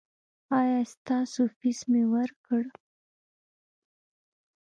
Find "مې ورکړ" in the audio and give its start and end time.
1.91-2.63